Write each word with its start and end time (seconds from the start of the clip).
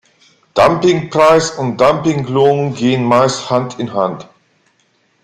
Dumpingpreis 0.55 1.51
und 1.51 1.79
Dumpinglohn 1.79 2.73
gehen 2.73 3.05
meist 3.05 3.51
Hand 3.51 3.77
in 3.77 3.93
Hand. 3.93 4.27